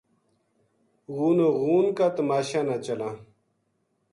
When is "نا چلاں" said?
2.67-3.15